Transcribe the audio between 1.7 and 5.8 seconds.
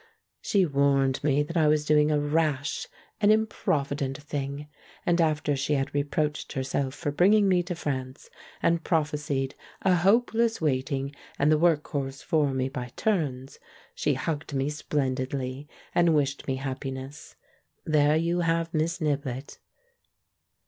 do ing a rash, an improvident thing. And after she